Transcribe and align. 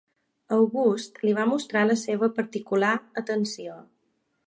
August 0.55 1.19
li 1.27 1.35
va 1.41 1.45
mostrar 1.51 1.85
la 1.91 1.99
seva 2.07 2.33
particular 2.41 2.93
atenció. 3.25 3.79